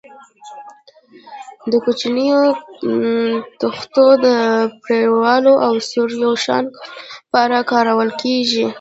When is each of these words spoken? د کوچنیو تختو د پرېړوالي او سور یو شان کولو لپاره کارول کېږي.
د 1.71 1.73
کوچنیو 1.83 2.41
تختو 3.61 4.05
د 4.25 4.25
پرېړوالي 4.81 5.53
او 5.65 5.73
سور 5.89 6.09
یو 6.23 6.33
شان 6.45 6.63
کولو 6.75 7.01
لپاره 7.25 7.57
کارول 7.71 8.09
کېږي. 8.21 8.65